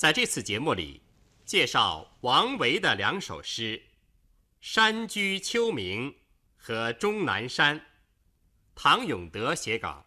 [0.00, 1.02] 在这次节目里，
[1.44, 3.76] 介绍王维的两首诗
[4.58, 6.10] 《山居秋暝》
[6.56, 7.78] 和《终南山》。
[8.74, 10.06] 唐永德写稿。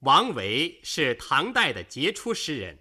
[0.00, 2.76] 王维是唐代的杰出诗人，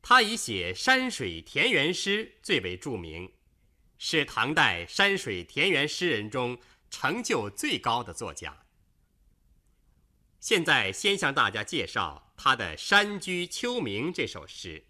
[0.00, 3.30] 他以写山水田园诗最为著名，
[3.98, 6.58] 是唐代山水田园诗人中
[6.88, 8.56] 成就最高的作家。
[10.40, 14.86] 现在先向大家介绍他的《山居秋暝》这首诗。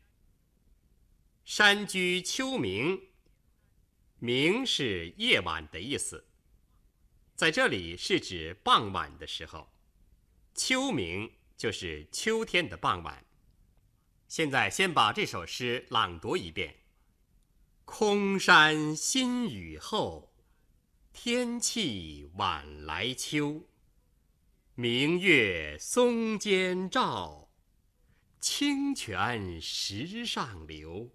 [1.44, 3.00] 山居秋暝，
[4.20, 6.26] 暝是夜晚的意思，
[7.34, 9.73] 在这里是指傍晚的时候。
[10.54, 13.24] 秋暝就是秋天的傍晚。
[14.28, 16.76] 现在先把这首诗朗读一遍：
[17.87, 20.34] 空山新雨后，
[21.15, 23.66] 天气晚来秋。
[24.80, 27.48] 明月松间照，
[28.38, 31.10] 清泉石上流。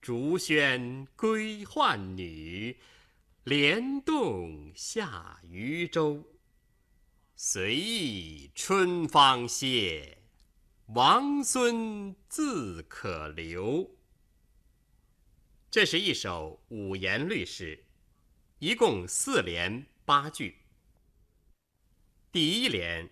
[0.00, 2.78] 竹喧归浣女，
[3.44, 6.24] 莲动下渔舟。
[7.34, 10.16] 随意春芳歇，
[10.86, 13.94] 王孙自可留。
[15.70, 17.84] 这是一首五言律诗，
[18.60, 20.62] 一共四联八句。
[22.36, 23.08] 第一联：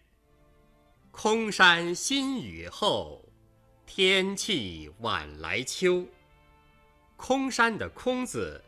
[1.11, 3.27] 空山新雨后，
[3.87, 6.07] 天气晚来秋。
[7.17, 8.63] 空山的“空”字，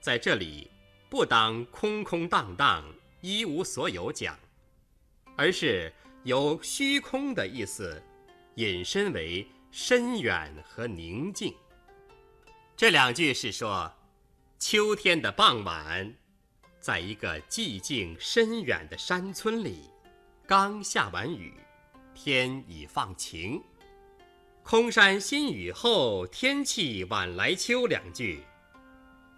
[0.00, 0.70] 在这里
[1.10, 2.82] 不当空空荡荡、
[3.20, 4.38] 一无所有讲。
[5.36, 8.02] 而是由虚空的意思
[8.54, 11.54] 引申为深远和宁静。
[12.74, 13.92] 这两句是说，
[14.58, 16.14] 秋天的傍晚，
[16.84, 19.88] 在一个寂静深远的山村里，
[20.46, 21.54] 刚下完雨，
[22.14, 23.58] 天已放晴。
[24.62, 27.86] 空山新雨后，天气晚来秋。
[27.86, 28.44] 两句，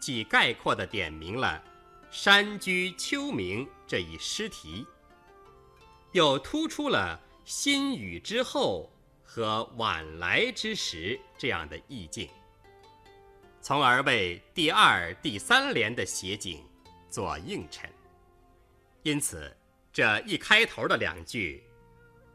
[0.01, 1.63] 既概括地点明了
[2.11, 4.85] “山居秋暝”这一诗题。
[6.11, 8.91] 又突出了新雨之后
[9.23, 12.29] 和晚来之时这样的意境，
[13.61, 16.61] 从而为第二、第三联的写景
[17.09, 17.91] 做映衬。
[19.03, 19.57] 因此，
[19.93, 21.63] 这一开头的两句，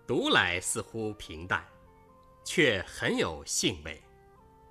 [0.08, 1.66] 读来似乎平淡，
[2.44, 4.02] 却很有兴味。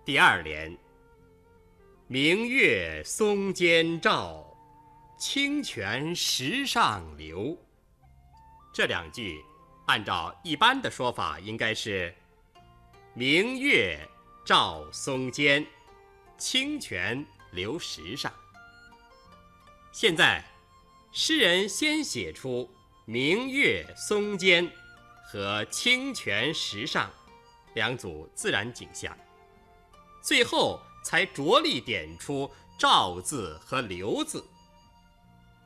[0.05, 0.77] 第二联
[2.09, 4.57] ：“明月松间照，
[5.19, 7.57] 清泉石上流。”
[8.73, 9.45] 这两句，
[9.87, 12.15] 按照一般的说法，应该是
[13.15, 13.99] “明月
[14.45, 15.67] 照松间，
[16.39, 18.33] 清泉流石上”。
[19.93, 20.45] 现在，
[21.13, 22.71] 诗人先写出
[23.05, 24.71] “明月松间”
[25.27, 27.11] 和“清泉石上”
[27.75, 29.17] 两组自然景象，
[30.23, 34.45] 最后才着力点出“照”字和“流”字，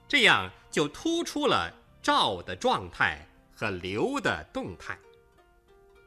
[0.09, 1.73] 这样就突出了。
[2.03, 4.99] 照的状态和流的动态，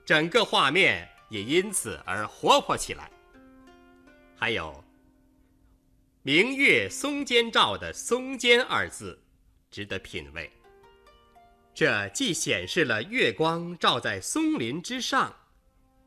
[0.06, 3.10] 整个画面也因此而活泼起来。
[4.38, 4.84] 还有
[6.28, 9.18] “明月松间照”的“松间”二字，
[9.72, 10.52] 值得品味。
[11.74, 15.34] 这既显示了月光照在松林之上，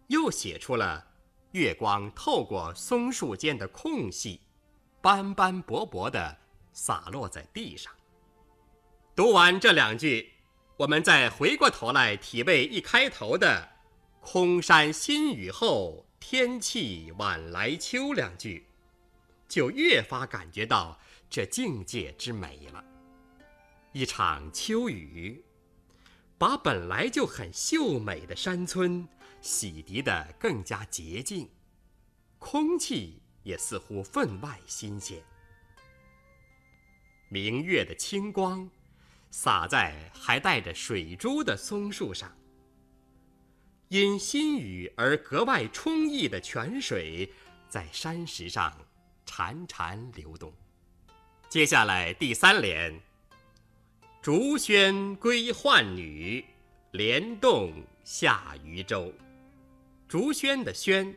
[0.08, 1.02] 又写出了
[1.52, 4.42] 月光透过松树间的空隙，
[5.00, 6.36] 斑斑驳驳地
[6.70, 7.90] 洒落在地上。
[9.16, 10.32] 读完这两句，
[10.76, 13.70] 我们再回过头来体味一开头的
[14.20, 18.66] “空山新雨后，天气晚来秋”两句，
[19.50, 22.82] 就越发感觉到这境界之美了。
[23.92, 25.44] 一场秋雨，
[26.38, 29.06] 把本来就很秀美的山村
[29.42, 31.50] 洗涤得更加洁净，
[32.38, 35.22] 空气也似乎分外新鲜。
[37.28, 38.70] 明月的清光。
[39.32, 42.36] 洒在还带着水珠的松树上，
[43.86, 47.32] 因新雨而格外充溢的泉水，
[47.68, 48.76] 在山石上
[49.40, 50.52] 潺潺流动。
[51.48, 53.00] 接下来第三联
[54.20, 56.44] ：“竹喧归浣女，
[56.90, 57.72] 莲动
[58.04, 59.10] 下渔舟。”
[60.06, 61.14] 竹喧的喧，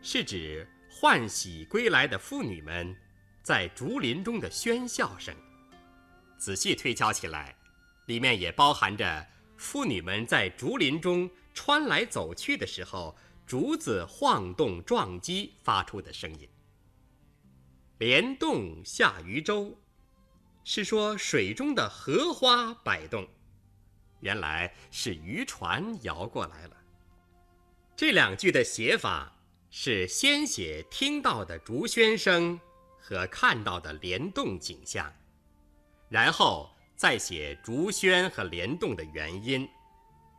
[0.00, 2.96] 是指欢喜归来的妇女们
[3.42, 5.34] 在竹林中的喧笑声。
[6.38, 7.54] 仔细推敲起来，
[8.06, 9.26] 里面也包含着
[9.58, 13.14] 妇女们在竹林中穿来走去的时候，
[13.46, 16.48] 竹子晃动撞击发出的声音。
[18.00, 19.78] 莲动下渔舟，
[20.64, 23.28] 是说水中的荷花摆动，
[24.20, 26.76] 原来是渔船摇过来了。
[27.94, 29.30] 这两句的写法
[29.68, 32.58] 是先写听到的竹喧声
[32.98, 35.12] 和看到的莲动景象，
[36.08, 39.68] 然后再写竹喧和莲动的原因，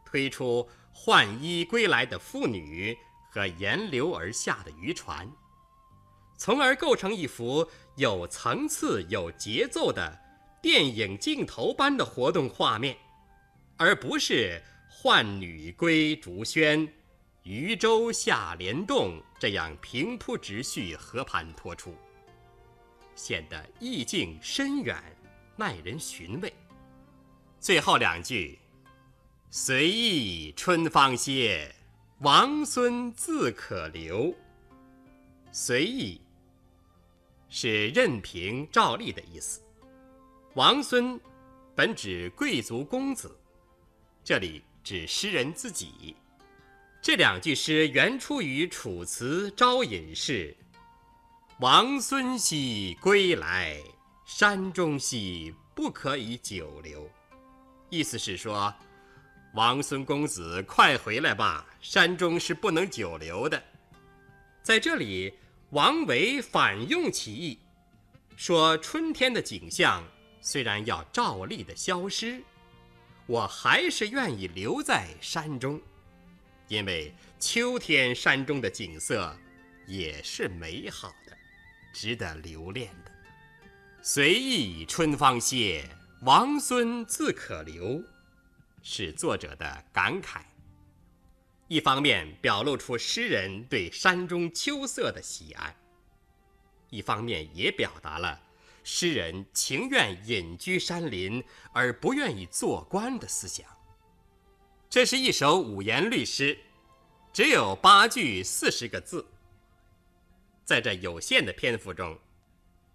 [0.04, 2.98] 推出换衣归来的妇女
[3.30, 5.32] 和沿流而下的渔船，
[6.44, 10.20] 从而构成一幅有层次、有节奏的
[10.60, 12.98] 电影镜头般的活动画面，
[13.78, 14.60] 而不是
[14.90, 16.90] 换女归竹喧。
[17.44, 21.94] 渔舟下莲洞，这样平铺直叙、和盘托出，
[23.14, 24.98] 显得意境深远，
[25.56, 26.52] 耐人寻味。
[27.60, 28.58] 最后两句
[29.52, 31.72] ：“随意春芳歇，
[32.22, 34.34] 王孙自可留。”
[35.54, 36.20] 随意
[37.52, 39.62] 是任凭、照例的意思。
[40.56, 41.20] 王孙
[41.76, 43.38] 本指贵族公子，
[44.24, 46.16] 这里指诗人自己。
[47.02, 50.52] 这两句诗原出于《楚辞·招隐士》
[51.60, 53.78] ：“王孙兮归来，
[54.26, 57.10] 山中兮不可以久留。”
[57.90, 58.74] 意思是说，
[59.56, 63.62] 王孙公子快回来吧，山中是不能久留的。
[64.64, 65.34] 在这里，
[65.72, 67.58] 王维反用其意，
[68.36, 70.04] 说春天的景象
[70.42, 72.44] 虽然要照例的消失，
[73.26, 75.80] 我还是愿意留在山中。
[76.68, 79.34] 因为秋天山中的景色
[79.88, 81.38] 也是美好的，
[81.94, 83.12] 值得留恋的。
[84.02, 85.88] 随意春芳歇，
[86.24, 88.04] 王孙自可留，
[88.84, 90.42] 是作者的感慨。
[91.72, 95.74] 一方面表露出诗人对山中秋色的喜爱，
[96.90, 98.38] 一方面也表达了
[98.84, 101.42] 诗人情愿隐居山林
[101.72, 103.66] 而不愿意做官的思想。
[104.90, 106.60] 这是一首五言律诗，
[107.32, 109.26] 只有八句四十个字。
[110.66, 112.20] 在这有限的篇幅中，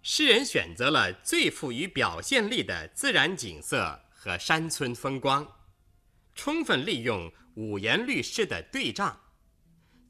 [0.03, 5.47] 诗人选择了最富于表现力的自然景色和山村风光，
[6.35, 9.19] 充分利用五言律诗的对仗，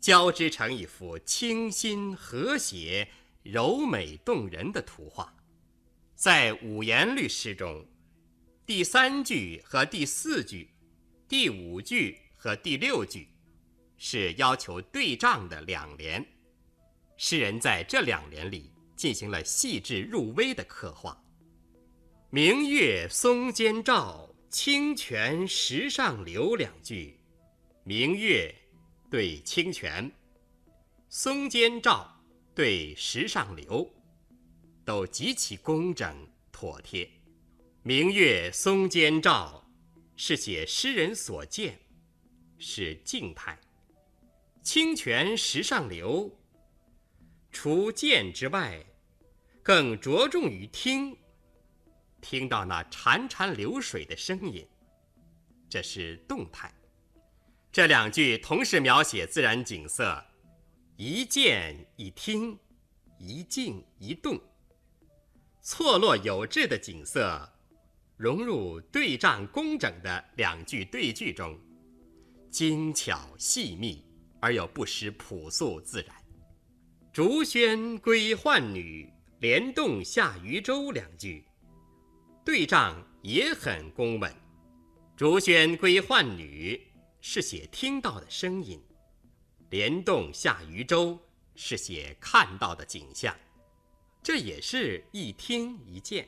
[0.02, 3.08] 交织成一幅清新和谐、
[3.42, 5.34] 柔美动人的图画。
[6.14, 7.88] 在五言律诗中，
[8.66, 10.70] 第三句和第四句。
[11.26, 13.30] 第五句和第六句
[13.98, 16.26] 是要求对仗的两联，
[17.16, 21.18] 诗人在这两联里进行了细致入微的刻画。
[22.30, 27.17] 明月松间照，清泉石上流两句，
[27.88, 28.54] 明月
[29.10, 30.12] 对清泉，
[31.08, 32.22] 松间照
[32.54, 33.90] 对石上流，
[34.84, 36.14] 都极其工整
[36.52, 37.10] 妥帖。
[37.84, 39.64] 明月松间照。
[40.18, 41.80] 是写诗人所见，
[42.58, 43.56] 是静态；
[44.64, 46.30] 清泉石上流，
[47.52, 48.84] 除见之外，
[49.64, 51.16] 更着重于听，
[52.20, 54.68] 听到那潺潺流水的声音，
[55.70, 56.74] 这是动态。
[57.72, 60.24] 这两句同时描写自然景色，
[60.96, 62.58] 一见一听，
[63.20, 64.40] 一静一动，
[65.62, 67.54] 错落有致的景色。
[68.16, 71.56] 融入对仗工整的两句对句中，
[72.50, 74.04] 精巧细密
[74.40, 76.16] 而又不失朴素自然。
[77.14, 79.08] 竹喧归浣女，
[79.40, 81.46] 莲动下渔舟两句，
[82.44, 84.34] 对仗也很工稳。
[85.16, 86.82] 竹喧归浣女
[87.22, 88.82] 是写听到的声音，
[89.70, 91.20] 莲动下渔舟
[91.56, 93.36] 是写看到的景象，
[94.24, 96.28] 这也是一听一见。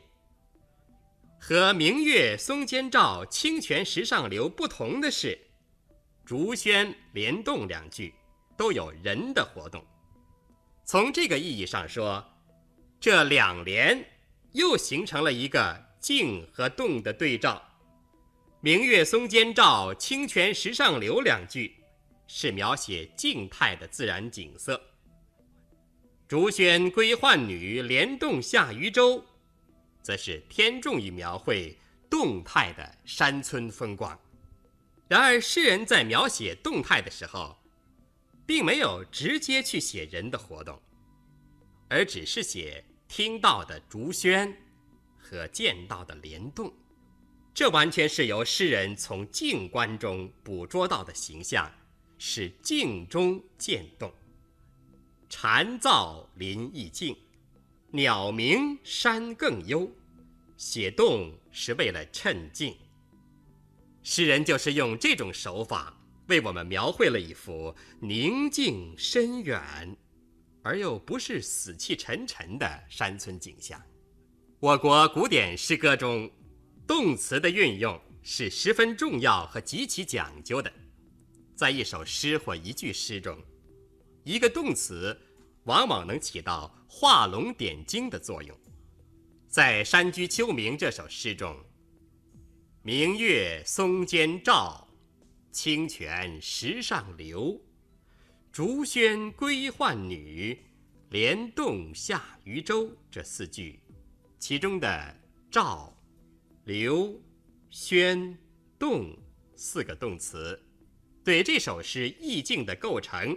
[1.39, 5.39] 和“明月松间照，清泉石上流”不同的是
[6.25, 8.13] ，“竹喧莲动”两句
[8.58, 9.86] 都有人的活动。
[10.84, 12.25] 从这个意义上说，
[13.00, 14.05] 这两联
[14.51, 17.63] 又形成了一个静和动的对照。
[18.62, 21.78] “明月松间照，清泉石上流”两句
[22.28, 24.82] 是描写静态的自然景色
[26.28, 29.24] ，“竹喧归浣女，莲动下渔舟”。
[30.04, 31.78] 则是偏重于描绘
[32.10, 34.20] 动态的山村风光。
[35.08, 37.56] 然而，诗人在描写动态的时候，
[38.46, 40.82] 并没有直接去写人的活动，
[41.89, 44.54] 而只是写听到的竹喧
[45.18, 46.74] 和见到的莲动。
[47.60, 51.70] 这完全是由诗人从静观中捕捉到的形象，
[52.18, 54.10] 是静中见动。
[55.28, 57.13] 蝉噪林亦静。
[57.92, 59.92] 鸟鸣山更幽，
[60.56, 62.78] 写动是为了衬静。
[64.04, 65.94] 诗人就是用这种手法
[66.28, 69.98] 为我们描绘了一幅宁静深远，
[70.63, 73.82] 而又不是死气沉沉的山村景象。
[74.62, 76.30] 我国古典诗歌中，
[76.89, 80.74] 动词的运用是十分重要和极其讲究的。
[81.55, 83.39] 在一首诗或一句诗中，
[84.24, 85.15] 一个动词
[85.65, 88.60] 往往能起到画龙点睛的作用。
[89.48, 91.55] 在《山居秋暝》这首诗中
[92.81, 94.88] ，“明月松间照，
[95.51, 97.62] 清泉石上流。
[98.51, 100.58] 竹喧归浣女，
[101.12, 103.79] 莲动下渔舟”这四句，
[104.39, 105.15] 其中的
[105.51, 105.96] “照
[106.69, 107.19] ”“流
[107.73, 108.38] ”“喧
[108.77, 109.17] ”“动”
[109.57, 110.63] 四个动词。
[111.23, 113.35] 对这首诗意境的构成，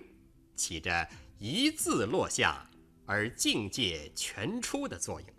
[0.55, 1.09] 起着
[1.39, 2.71] 一字落下
[3.07, 5.31] 而境界全出的作用。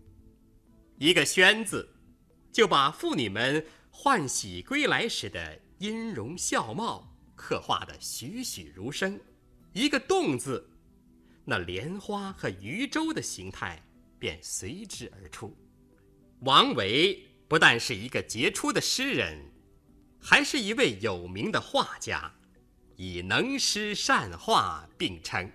[0.97, 1.87] 一个“轩”字，
[2.51, 9.19] 就把妇女们欢喜归来时的音容笑貌刻画得栩栩如生；
[9.71, 10.67] 一个“动”字，
[11.45, 13.79] 那莲花和渔舟的形态
[14.17, 15.55] 便随之而出。
[16.39, 17.23] 王维
[17.53, 19.51] 不但是一个杰出的诗人，
[20.19, 22.33] 还是一位有名的画家。
[22.95, 25.51] 以能诗善画并称，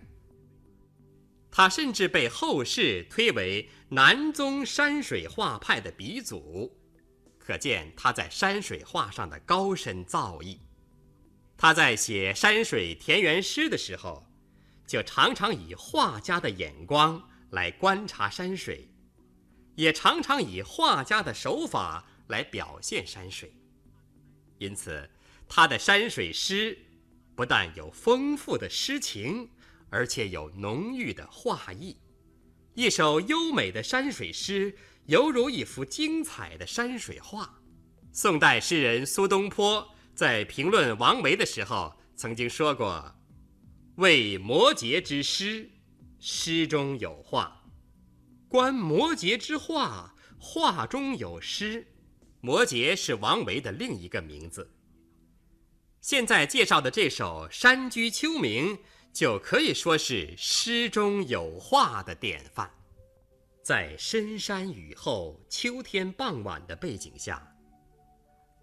[1.51, 6.73] 他甚至被后世推为南宗山水画派的鼻祖，
[7.37, 10.57] 可见他在山水画上的高深造诣。
[11.57, 14.25] 他在写山水田园诗的时候，
[14.87, 18.89] 就常常以画家的眼光来观察山水，
[19.79, 23.55] 也常常以画家的手法来表现山水，
[24.59, 25.09] 因此
[25.49, 26.77] 他的山水诗。
[27.37, 29.49] 不但有丰富的诗情，
[29.89, 31.97] 而且有浓郁的画意。
[32.75, 37.61] 一首优美的山水诗，犹如一幅精彩的山水画。
[38.11, 43.15] 宋代诗人苏东坡在评论王维的时候，曾经说过
[43.95, 45.71] ：“为摩诘之诗，
[46.19, 47.58] 诗中有画；
[48.49, 51.87] 观摩诘之画，画中有诗。”
[52.41, 54.71] 摩诘是王维的另一个名字。
[56.01, 58.77] 现在介绍的这首《山居秋暝》，
[59.13, 62.71] 就可以说是诗中有画的典范。
[63.61, 67.45] 在深山雨后、秋天傍晚的背景下，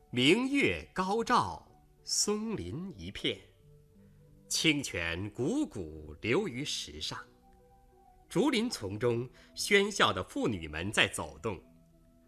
[0.10, 1.68] 明月高照，
[2.06, 3.38] 松林一片，
[4.48, 7.20] 清泉汩汩流于石上，
[8.36, 11.58] 竹林丛中喧笑的妇女们在走动，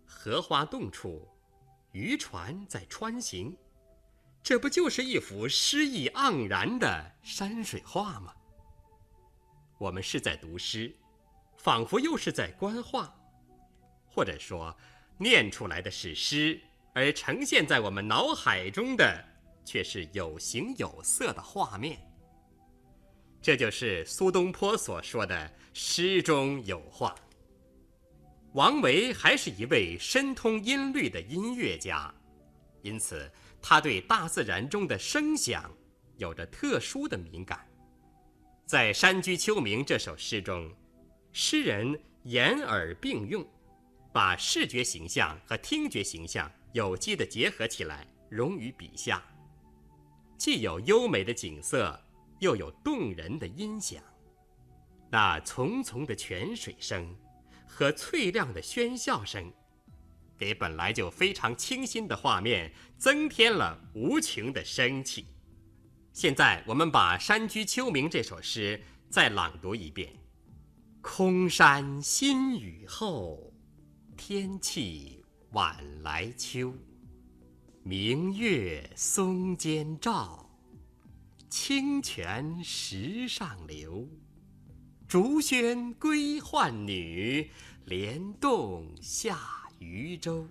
[0.06, 1.28] 荷花洞处，
[1.92, 3.54] 渔船在穿行。
[4.42, 8.34] 这不就是一幅诗意盎然的山水画吗？
[9.78, 10.96] 我们是在读诗，
[11.58, 13.14] 仿佛又是在观画，
[14.06, 14.74] 或者说，
[15.18, 16.58] 念出来的是诗，
[16.94, 19.26] 而呈现在我们脑海中的
[19.66, 22.00] 却是有形有色的画面。
[23.42, 27.16] 这就是苏东坡所说的“诗中有画”。
[28.54, 32.14] 王维还是一位深通音律的音乐家，
[32.82, 33.32] 因此。
[33.60, 35.70] 他对大自然中的声响
[36.18, 37.68] 有着特殊的敏感，
[38.66, 40.72] 在《山居秋暝》这首诗中，
[41.34, 43.46] 诗人眼耳并用，
[44.14, 49.22] 把视觉形象和听觉形象有机地结合起来，融于笔下，
[50.38, 52.00] 既有优美的景色，
[52.40, 54.02] 又有动人的音响。
[55.10, 57.16] 那淙淙的泉水声
[57.66, 59.52] 和脆亮的喧笑声。
[60.38, 65.26] 给本来就非常清新的画面增添了无穷的生气。
[66.14, 68.80] 现在我们把《山居秋暝》这首诗
[69.10, 70.14] 再朗读一遍：
[71.02, 73.52] 空山新雨后，
[74.16, 76.72] 天气晚来秋。
[77.82, 80.47] 明月松间照，
[81.50, 84.08] 清泉石上流。
[85.08, 87.50] 竹喧归浣女，
[87.86, 89.58] 莲动下。
[89.80, 90.48] 渔舟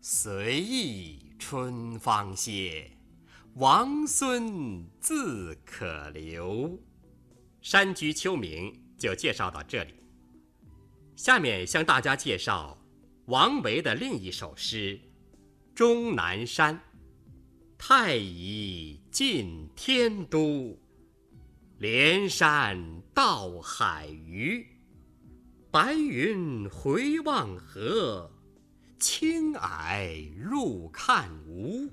[0.00, 2.88] 随意春芳歇，
[3.54, 6.78] 王孙自可留。
[7.60, 9.94] 山居秋暝就介绍到这里。
[11.16, 12.78] 下面向大家介绍
[13.24, 14.96] 王维的另一首诗
[15.74, 16.76] 《终南山》：
[17.76, 20.74] 太乙近天都，
[21.76, 24.66] 连山到海隅。
[25.70, 28.32] 白云回望河，
[28.98, 31.90] 青霭入看无。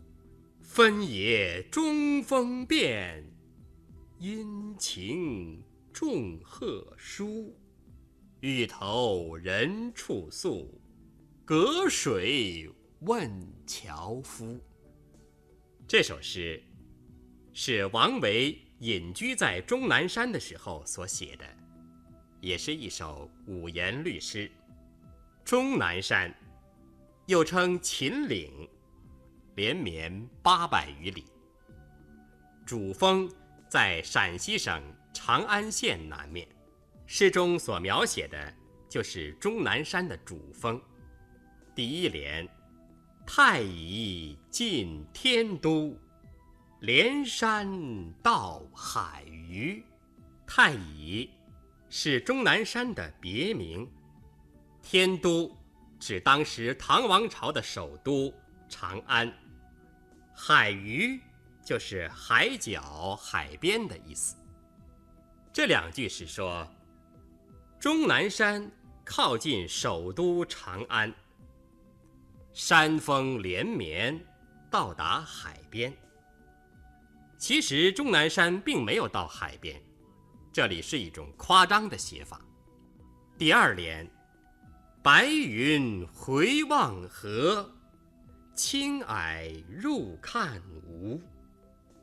[0.61, 3.29] 分野中风变，
[4.19, 5.61] 阴晴
[5.91, 7.53] 众壑殊。
[8.39, 10.79] 欲投人处宿，
[11.43, 12.71] 隔水
[13.01, 13.29] 问
[13.67, 14.57] 樵夫。
[15.85, 16.63] 这首诗
[17.53, 21.45] 是王维隐居在终南山的时候所写的，
[22.39, 24.49] 也是一首五言律诗。
[25.43, 26.33] 终南山，
[27.25, 28.69] 又称秦岭，
[29.55, 31.25] 连绵八百余里。
[32.65, 33.29] 主峰
[33.67, 36.47] 在陕西省长安县南面。
[37.07, 38.53] 诗中所描写的
[38.87, 40.79] 就是终南山的主峰。
[41.73, 42.47] 第一联
[43.25, 45.97] ：“太乙进天都，
[46.79, 47.69] 连山
[48.21, 49.83] 到海隅。”
[50.45, 51.29] 太乙
[51.89, 53.89] 是终南山的别名，
[54.81, 55.55] 天都
[55.99, 58.33] 指当时唐王朝的首都
[58.67, 59.31] 长安，
[60.33, 61.21] 海隅
[61.63, 64.35] 就是海角、海边的意思。
[65.53, 66.67] 这两句是说。
[67.79, 68.69] 终南山
[69.05, 71.13] 靠近首都长安，
[72.51, 74.19] 山峰连绵，
[74.69, 75.97] 到达海边。
[77.39, 79.81] 其实终南山并没有到海边，
[80.51, 82.41] 这里是一种夸张的写法。
[83.37, 84.05] 第二联
[85.01, 87.73] ：“白云回望河，
[88.53, 91.19] 青霭入看无。”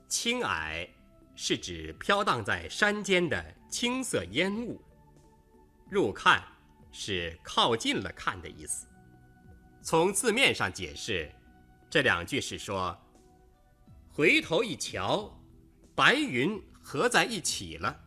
[0.08, 0.88] 青霭
[1.34, 4.80] 是指飘荡在山间的青色烟雾。
[5.90, 6.42] 入看
[6.90, 8.86] 是靠近了看的意思。
[9.82, 11.30] 从字面上解释，
[11.90, 12.98] 这两句是说：
[14.16, 15.30] 回头一瞧，
[15.94, 18.04] 白云合在一起了，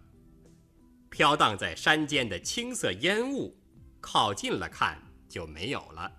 [1.07, 3.55] 飘荡在山间的青色烟雾，
[4.01, 4.99] 靠近了看
[5.29, 6.11] 就没有了。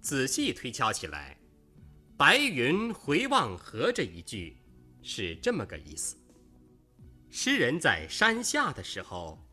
[0.00, 1.36] 仔细推敲起来
[2.16, 4.56] ，“白云回望河”这一句
[5.02, 6.16] 是这么个意思：
[7.28, 9.44] 诗人在山下的时候。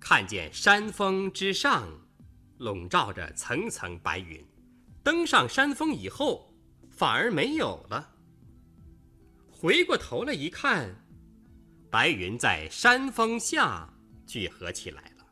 [0.00, 1.88] 看见山峰之上
[2.58, 4.44] 笼罩着层层白云，
[5.04, 6.52] 登上山峰以后
[6.90, 8.14] 反而没有了。
[9.58, 10.94] 回过头来一看，
[11.90, 13.90] 白云在山峰下
[14.26, 15.26] 聚合起来了。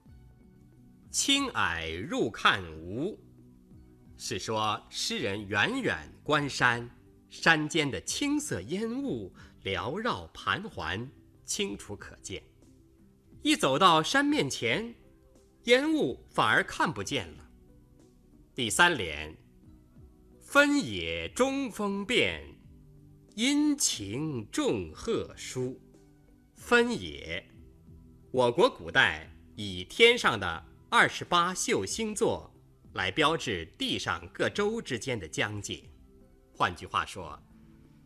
[1.10, 3.20] 青霭入看无，
[4.16, 6.88] 是说诗人远远观山，
[7.28, 9.30] 山间的青色烟雾
[9.62, 11.06] 缭绕盘桓，
[11.44, 12.42] 清楚可见。
[13.42, 14.94] 一走到山面前，
[15.64, 17.46] 烟雾反而看不见了。
[18.54, 19.36] 第三联
[20.40, 22.53] ：“分野中风变，
[23.34, 25.80] 阴晴众壑殊。”
[26.54, 27.44] 分野，
[28.30, 32.50] 我国古代以天上的二十八宿星座
[32.94, 35.82] 来标志地上各州之间的疆界。
[36.56, 37.38] 换句话说，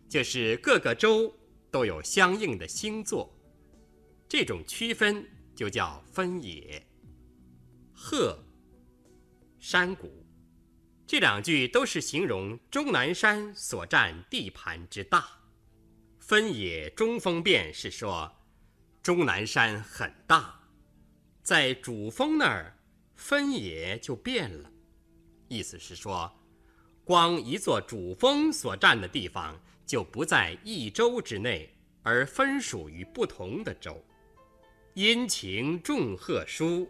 [0.09, 1.33] 就是各个州
[1.71, 3.31] 都有相应的星座。
[4.27, 6.83] 这种区分就叫分野。
[7.95, 8.39] 壑、
[9.59, 10.18] 山谷，
[11.09, 15.27] 这两句都是形容终南山所占地盘之大。
[16.21, 18.31] 分野中峰变是说，
[19.03, 20.61] 终南山很大，
[21.43, 22.77] 在主峰那儿，
[23.17, 24.71] 分野就变了。
[25.49, 26.31] 意思是说，
[27.05, 33.99] 光一座主峰所占的地方就不在一州之内，而分属于不同的州。
[34.93, 36.87] 阴晴众壑殊，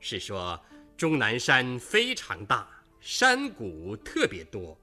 [0.00, 0.58] 是说
[0.96, 2.75] 终南山非常大，
[3.08, 4.76] 山谷特别多，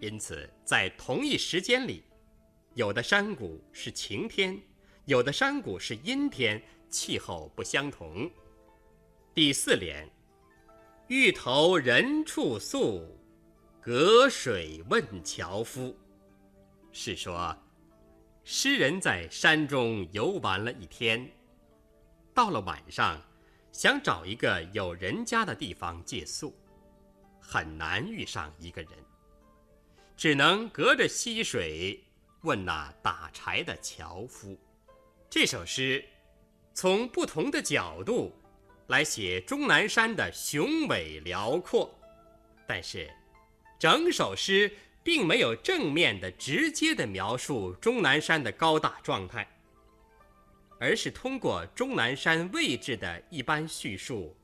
[0.00, 2.02] 因此在同一时间里，
[2.74, 4.60] 有的山谷是晴天，
[5.04, 8.28] 有的山谷是阴天，气候不相同。
[9.32, 10.10] 第四联：
[11.06, 13.06] 欲投人处宿，
[13.80, 15.96] 隔水问樵夫，
[16.90, 17.56] 是说
[18.42, 21.30] 诗人在山中游玩了一天。
[22.34, 23.22] 到了晚上，
[23.70, 26.52] 想找一个有人家的地方借宿，
[27.52, 28.92] 很难遇上一个人，
[30.16, 32.00] 只能隔着溪水
[32.42, 34.56] 问那打柴的樵夫。
[35.28, 36.04] 这首诗
[36.72, 38.32] 从不同的角度
[38.86, 41.92] 来写终南山的雄伟辽阔，
[42.68, 43.10] 但是
[43.80, 49.44] 整首诗并没有正面的、直接的描述终南山的高大状态。
[50.78, 54.36] 而是通过终南山位置的一般叙述，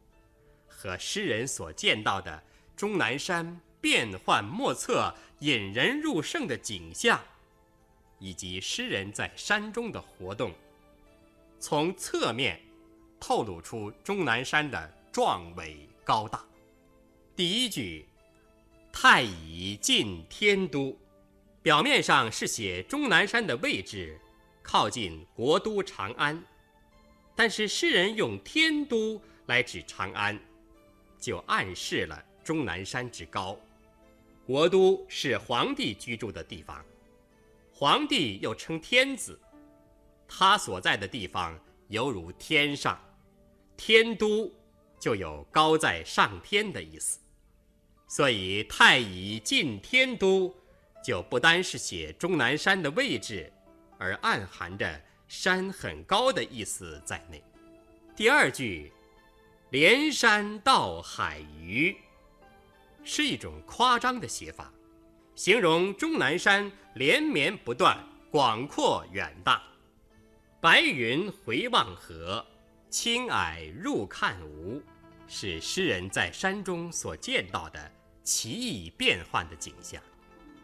[0.66, 2.42] 和诗人所见到的
[2.76, 7.18] 终南山变幻莫测、引人入胜的景象，
[8.18, 10.52] 以及诗人在山中的活动，
[11.58, 12.60] 从侧面
[13.18, 16.44] 透露出终南山的壮伟高大。
[17.34, 18.06] 第一句
[18.92, 20.96] “太乙进天都”，
[21.62, 24.20] 表面上是写终南山的位置。
[24.62, 26.44] 靠近国都长安，
[27.36, 30.36] 但是诗人用天都来指长安，
[31.20, 33.58] 就暗示了终南山之高。
[34.46, 36.84] 国都是皇帝居住的地方，
[37.72, 39.36] 皇帝又称天子，
[40.28, 42.96] 他所在的地方犹如天上，
[43.76, 44.48] 天都
[45.00, 47.18] 就有高在上天的意思。
[48.06, 50.54] 所以太乙进天都，
[51.04, 53.52] 就不单是写终南山的位置，
[53.98, 57.42] 而暗含着山很高的意思在内。
[58.14, 58.92] 第二句
[59.70, 61.96] “连山到海隅”
[63.08, 64.68] 是一种夸张的写法，
[65.36, 67.96] 形容终南山连绵不断、
[68.32, 69.62] 广阔远大。
[70.60, 72.44] 白云回望河，
[72.90, 74.82] 青霭入看无，
[75.28, 77.92] 是诗人在山中所见到的。
[78.24, 80.02] 奇异变幻的景象，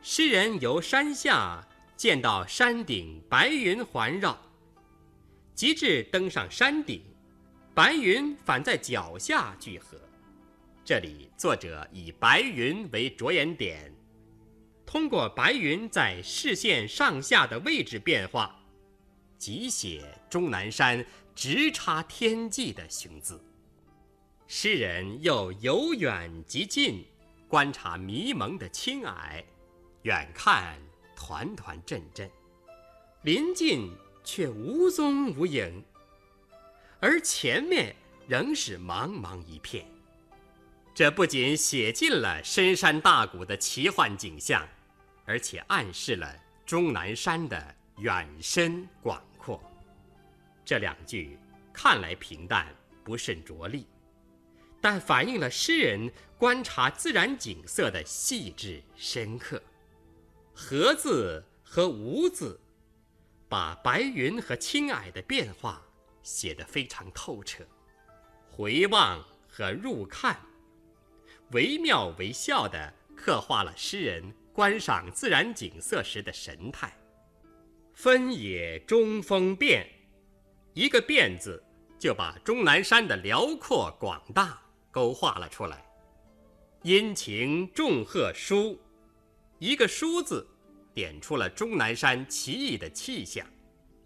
[0.03, 1.65] 诗人由山下
[1.97, 4.37] 见到山顶白云环绕，
[5.55, 7.01] 及至登上山顶，
[7.73, 9.97] 白云反在脚下聚合。
[10.85, 13.93] 这里作者以白云为着眼点，
[14.85, 18.59] 通过白云在视线上下的位置变化，
[19.39, 23.41] 即写终南山直插天际的雄姿。
[24.49, 27.05] 诗人又由远及近。
[27.49, 29.45] 观察迷蒙的青霭，
[30.05, 30.79] 远看
[31.15, 32.31] 团团阵阵，
[33.25, 35.85] 临近却无踪无影，
[36.99, 37.95] 而前面
[38.27, 39.85] 仍是茫茫一片。
[40.95, 44.69] 这不仅写尽了深山大谷的奇幻景象，
[45.25, 49.63] 而且暗示了终南山的远深广阔。
[50.65, 51.39] 这两句
[51.73, 52.67] 看来平淡，
[53.03, 53.87] 不甚着力。
[54.83, 59.63] 但反映了诗人观察自然景色的细致深刻。
[60.53, 62.61] 和字和无字，
[63.49, 65.81] 把白云和青霭的变化
[66.23, 67.65] 写得非常透彻。
[68.51, 70.39] 回望和入看，
[71.53, 76.93] 惟妙惟肖地刻画了诗人观赏自然景色时的神态。
[77.95, 79.87] 分野中风变，
[80.73, 81.63] 一个“变”字，
[81.99, 84.59] 就把终南山的辽阔广大。
[84.91, 85.83] 勾画了出来。
[86.83, 88.79] 阴晴重壑疏，
[89.59, 90.47] 一个“疏”字，
[90.93, 93.47] 点出了终南山奇异的气象。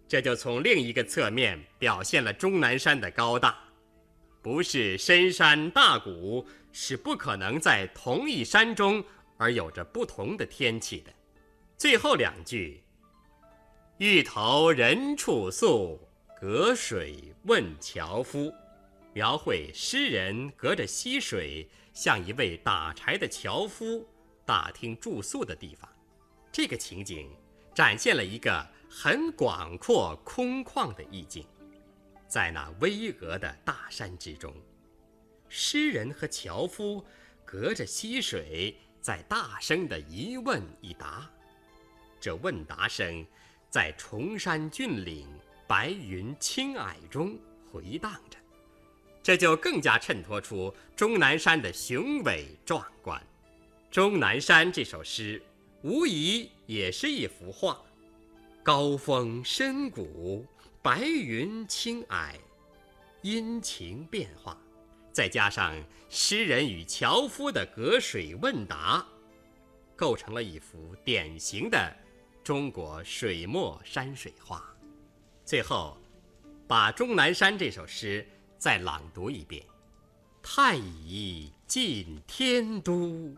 [0.07, 3.57] 这就从另一个侧面表现了终南山的高大。
[4.41, 6.47] 不是深山大谷，
[6.79, 9.03] 是不可能在同一山中
[9.35, 11.11] 而有着不同的天气的。
[11.75, 12.83] 最后两句
[13.97, 15.99] ：“欲投人处宿，
[16.39, 18.53] 隔水问樵夫。”
[19.11, 24.07] 描绘诗人隔着溪水，向一位打柴的樵夫
[24.45, 25.89] 打听住宿的地方。
[26.51, 27.35] 这个情景
[27.73, 31.43] 展现了一个很广阔空旷的意境。
[32.27, 34.53] 在那巍峨的大山之中，
[35.49, 37.03] 诗人和樵夫
[37.45, 41.29] 隔着溪水在大声的一问一答。
[42.19, 43.25] 这问答声
[43.69, 45.27] 在崇山峻岭、
[45.67, 47.37] 白云青霭中
[47.71, 48.37] 回荡着。
[49.21, 53.21] 这就更加衬托出终南山的雄伟壮观。
[53.91, 55.41] 终南山这首诗，
[55.81, 57.81] 无疑也是一幅画。
[58.63, 60.45] 高峰深谷，
[60.81, 62.33] 白云青霭，
[63.21, 64.57] 阴晴变化，
[65.17, 65.73] 再加上
[66.09, 69.03] 诗人与樵夫的隔水问答，
[69.95, 71.91] 构成了一幅典型的
[72.43, 74.63] 中国水墨山水画。
[75.43, 75.97] 最后，
[76.67, 78.23] 把终南山这首诗。
[78.59, 79.65] 再朗读一遍
[80.43, 83.35] ：“太乙进天都，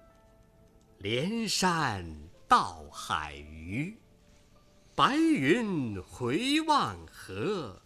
[0.98, 2.06] 连山
[2.46, 3.98] 到海隅。
[4.96, 7.82] 白云回望河，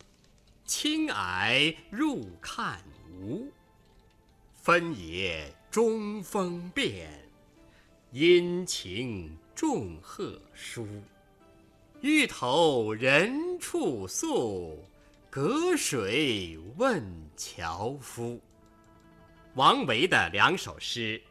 [0.65, 3.51] 青霭入看无。
[4.63, 7.12] 分野中风变，
[8.13, 10.88] 阴晴众壑殊。
[11.99, 14.82] 欲投人处宿。”
[15.30, 17.04] 隔水问
[17.36, 18.39] 樵夫。
[19.56, 21.19] 王维的两首诗《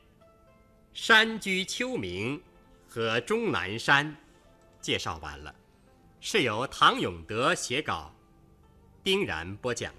[0.93, 2.37] 山居秋暝》
[2.87, 4.07] 和《终南山》
[4.83, 5.55] 介绍完了，
[6.21, 8.15] 是由唐永德写稿，
[9.03, 9.91] 丁然播讲。